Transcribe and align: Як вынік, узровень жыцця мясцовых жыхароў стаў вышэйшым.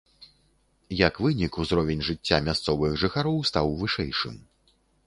Як 1.07 1.15
вынік, 1.25 1.59
узровень 1.65 2.01
жыцця 2.09 2.41
мясцовых 2.49 2.99
жыхароў 3.05 3.37
стаў 3.53 3.75
вышэйшым. 3.85 4.35